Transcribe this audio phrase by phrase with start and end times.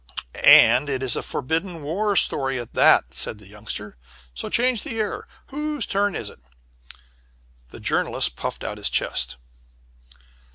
[0.43, 3.97] "And a forbidden war story, at that," said the Youngster.
[4.33, 6.39] "So to change the air whose turn is it?"
[7.67, 9.37] The Journalist puffed out his chest.